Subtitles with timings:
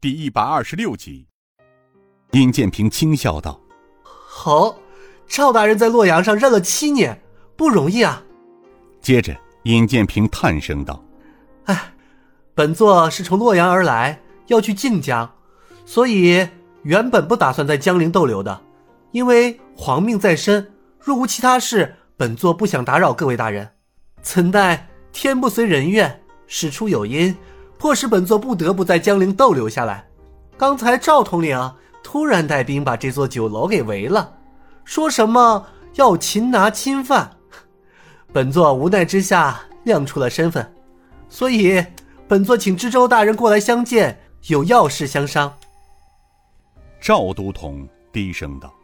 [0.00, 1.26] 第一百二十六集。
[2.30, 3.60] 尹建平轻笑道
[4.04, 4.76] ：“好，
[5.26, 7.20] 赵大人在洛阳上任了七年，
[7.56, 8.22] 不容易啊。”
[9.02, 11.04] 接着，尹建平叹声道
[11.66, 11.92] ：“哎，
[12.54, 15.28] 本座是从洛阳而来，要去晋江，
[15.84, 16.48] 所以
[16.84, 18.62] 原本不打算在江陵逗留的。
[19.10, 20.70] 因为皇命在身，
[21.00, 23.68] 若无其他事，本座不想打扰各位大人。
[24.22, 27.36] 怎奈天不随人愿，事出有因。”
[27.78, 30.06] 迫使本座不得不在江陵逗留下来。
[30.56, 34.34] 刚才赵统领突然带兵把这座酒楼给围了，
[34.84, 37.30] 说什么要擒拿侵犯，
[38.32, 40.74] 本座无奈之下亮出了身份，
[41.28, 41.84] 所以
[42.26, 45.52] 本座请知州大人过来相见，有要事相商。
[47.00, 48.74] 赵都统低声道：“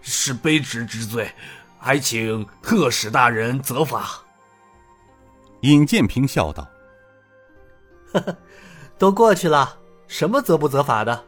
[0.00, 1.30] 是卑职之罪，
[1.78, 4.08] 还请特使大人责罚。”
[5.60, 6.66] 尹建平笑道。
[8.12, 8.36] 呵呵，
[8.98, 11.24] 都过去了，什么责不责罚的？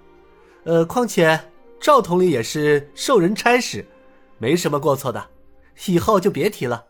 [0.65, 1.39] 呃，况且
[1.81, 3.86] 赵统领也是受人差使，
[4.39, 5.25] 没什么过错的，
[5.86, 6.84] 以后就别提了。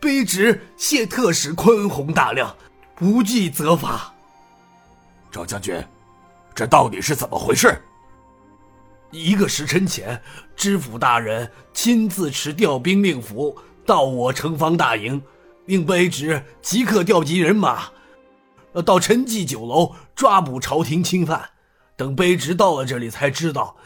[0.00, 2.54] 卑职谢特使宽宏大量，
[2.94, 4.12] 不计责罚。
[5.30, 5.82] 赵将军，
[6.54, 7.76] 这到底是怎么回事？
[9.10, 10.20] 一个时辰前，
[10.54, 13.56] 知府大人亲自持调兵令符
[13.86, 15.22] 到我城防大营，
[15.66, 17.84] 令卑职即刻调集人马。
[18.82, 21.50] 到陈记酒楼抓捕朝廷钦犯，
[21.96, 23.76] 等卑职到了这里才知道，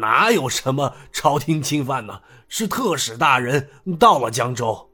[0.00, 2.20] 哪有什么朝廷钦犯呢？
[2.48, 3.68] 是特使大人
[3.98, 4.90] 到了江州。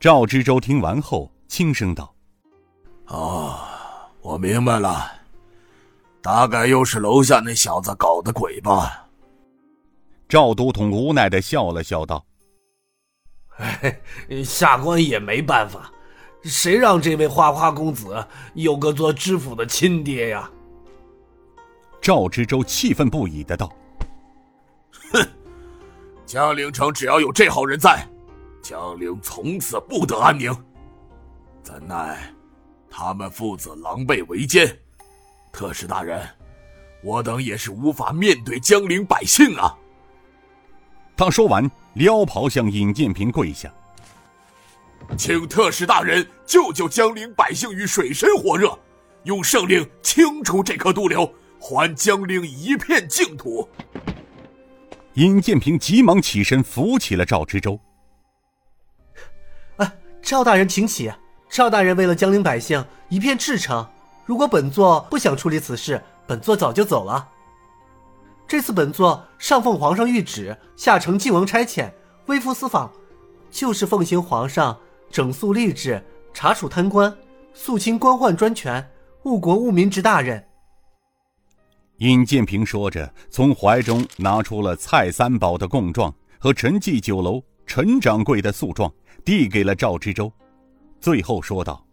[0.00, 2.14] 赵知州听完后轻声道
[3.08, 3.58] ：“哦，
[4.22, 5.12] 我明白了，
[6.22, 9.06] 大概又是楼下那小子搞的鬼吧。”
[10.28, 12.24] 赵都统无奈的笑了笑道
[13.58, 14.00] ：“哎，
[14.42, 15.92] 下官也没办法。”
[16.42, 20.50] 谁让这位花花公子有个做知府的亲爹呀？
[22.00, 23.72] 赵知州气愤不已的道
[25.10, 25.28] ：“哼，
[26.24, 28.06] 江陵城只要有这号人在，
[28.62, 30.56] 江陵从此不得安宁。
[31.64, 32.32] 怎奈
[32.88, 34.78] 他们父子狼狈为奸，
[35.50, 36.24] 特使大人，
[37.02, 39.76] 我等也是无法面对江陵百姓啊！”
[41.16, 43.72] 他说完，撩袍向尹建平跪下。
[45.16, 48.78] 请特使大人救救江陵百姓于水深火热，
[49.24, 53.68] 用圣令清除这颗毒瘤，还江陵一片净土。
[55.14, 57.80] 尹建平急忙起身扶起了赵知州。
[59.76, 61.10] 啊，赵大人请起。
[61.48, 63.88] 赵大人为了江陵百姓一片赤诚，
[64.26, 67.26] 如果本座不想处理此事，本座早就走了。
[68.46, 71.90] 这次本座上奉皇上谕旨，下承晋王差遣，
[72.26, 72.92] 微服私访，
[73.50, 74.78] 就是奉行皇上。
[75.10, 76.02] 整肃吏治，
[76.34, 77.16] 查处贪官，
[77.54, 78.86] 肃清官宦专权，
[79.24, 80.44] 误国误民之大任。
[81.98, 88.92] 尹建平说着，从怀中拿出了蔡三宝的供状和陈记酒楼陈掌柜的诉状，
[89.24, 90.30] 递给了赵知州，
[91.00, 91.86] 最后说道：“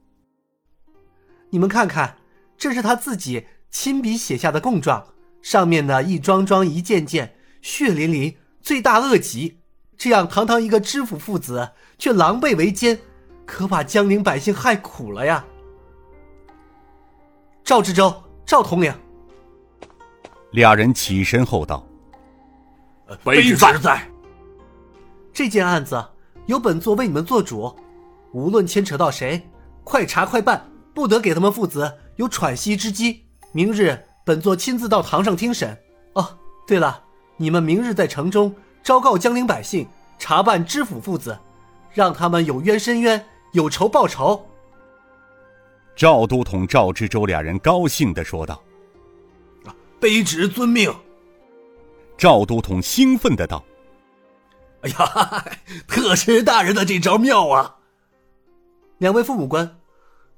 [1.50, 2.18] 你们看看，
[2.57, 5.07] 这是他自己亲笔写下的供状，
[5.41, 9.59] 上面呢一桩桩、一件件，血淋淋，罪大恶极。
[10.03, 13.00] 这样堂堂一个知府父子，却狼狈为奸。”
[13.47, 15.46] 可把江陵百姓害苦了呀！
[17.64, 18.13] 赵知州、
[18.46, 18.94] 赵统领，
[20.52, 21.86] 俩人起身后道
[23.24, 24.06] ：“卑职在。
[25.34, 26.03] 这件案子
[26.47, 27.74] 由本座为你们做主，
[28.34, 29.50] 无论牵扯到谁，
[29.86, 33.25] 快查快办，不得给他们父子有喘息之机。
[33.53, 35.78] 明日本座亲自到堂上听审。
[36.13, 36.38] 哦，
[36.68, 37.03] 对了，
[37.38, 38.53] 你们明日在城中
[38.84, 39.88] 昭告江陵百姓，
[40.20, 41.40] 查办知府父子，
[41.94, 44.50] 让他们有冤申冤。”有仇报仇。
[45.96, 48.60] 赵都统、赵知州俩人高兴的说道
[50.02, 50.92] ：“卑职遵命。”
[52.18, 53.64] 赵都统兴奋的道
[54.82, 55.46] ：“哎呀，
[55.88, 57.78] 特使大人的这招妙啊！”
[58.98, 59.78] 两位父母官，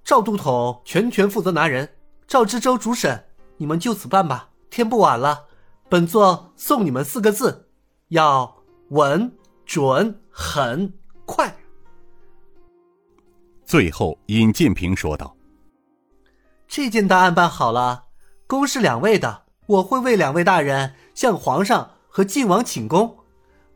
[0.04, 1.90] 赵都统全权负责拿人，
[2.28, 4.50] 赵知州主审，你们就此办吧。
[4.70, 5.46] 天不晚了，
[5.88, 7.65] 本座送你们四个字：
[8.16, 8.56] 要
[8.92, 9.30] 稳、
[9.66, 10.92] 准、狠、
[11.26, 11.54] 快。
[13.66, 15.36] 最后，尹建平说道
[16.66, 18.06] ：“这件大案办好了，
[18.48, 23.18] 公是两位的，我会为两位大人向皇上和晋王请功。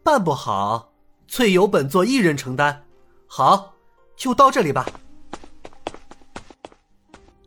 [0.03, 0.93] 办不好，
[1.27, 2.85] 粹由本座一人承担。
[3.27, 3.73] 好，
[4.15, 4.85] 就到这里吧。”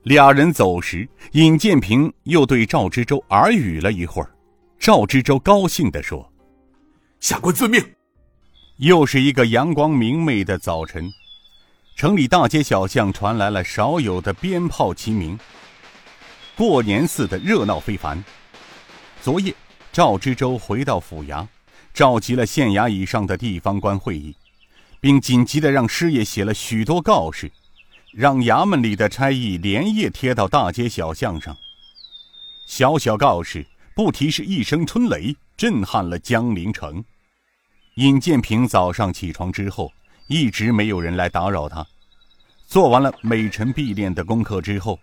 [0.04, 4.28] 俩人走时，尹建平又对赵知州耳语了一会儿。
[4.78, 6.30] 赵知州高兴地说
[7.22, 7.80] ：“下官遵命。”
[8.78, 11.08] 又是一个阳光明媚的早晨。
[11.94, 15.38] 城里大街小巷传来了少有的鞭炮齐鸣，
[16.56, 18.22] 过年似的热闹非凡。
[19.22, 19.54] 昨夜，
[19.92, 21.46] 赵知州回到府衙，
[21.94, 24.34] 召集了县衙以上的地方官会议，
[25.00, 27.52] 并紧急的让师爷写了许多告示，
[28.12, 31.56] 让衙门里的差役连夜贴到大街小巷上。
[32.66, 33.64] 小小告示，
[33.94, 37.04] 不提示一声春雷，震撼了江陵城。
[37.94, 39.92] 尹建平早上起床之后。
[40.28, 41.86] 一直没有人来打扰他。
[42.66, 44.98] 做完了美晨必练的功课之后，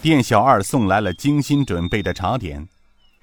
[0.00, 2.66] 店小二送来了精心准备的茶点。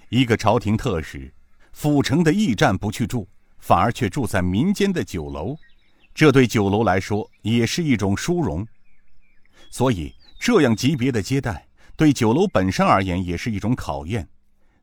[0.10, 1.34] 一个朝廷特使，
[1.74, 3.26] 府城的驿站不去住，
[3.58, 5.56] 反而却住在民间的酒楼，
[6.14, 8.68] 这对酒楼来说也是一种殊荣。
[9.72, 11.66] 所以，这样级别的接待，
[11.96, 14.28] 对酒楼本身而言也是一种考验。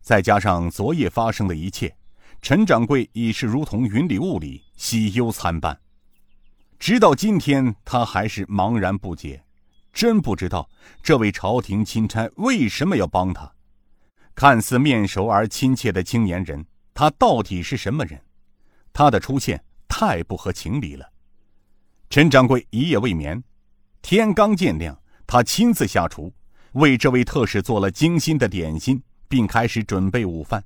[0.01, 1.95] 再加上昨夜发生的一切，
[2.44, 5.81] 陈掌柜已是如同云里雾里，喜忧参半。
[6.79, 9.43] 直到今天，他还是茫然不解，
[9.94, 10.69] 真不知道
[11.02, 13.50] 这位朝廷钦差为什么要帮他。
[14.35, 16.62] 看似面熟而亲切的青年人，
[16.93, 18.20] 他到底是什么人？
[18.93, 21.11] 他的出现太不合情理了。
[22.11, 23.43] 陈掌柜一夜未眠，
[24.02, 26.31] 天刚渐亮，他亲自下厨，
[26.73, 30.62] 为这位特使做了精心的点心，并开始准备午饭，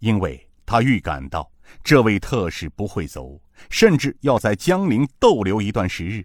[0.00, 1.50] 因为他预感到
[1.82, 3.40] 这位特使不会走。
[3.70, 6.22] 甚至要在江陵逗留一段时日。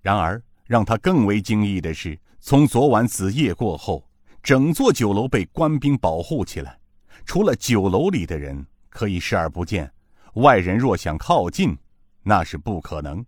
[0.00, 4.02] 然而，让他更为惊异的是，从昨晚子夜过后，
[4.42, 6.78] 整座酒楼被官兵保护起来，
[7.26, 9.92] 除了酒楼里的人可以视而不见，
[10.36, 11.76] 外人若想靠近，
[12.22, 13.22] 那是不可能。